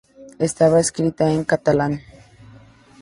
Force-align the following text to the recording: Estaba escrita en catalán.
Estaba 0.39 0.79
escrita 0.79 1.31
en 1.31 1.43
catalán. 1.43 1.93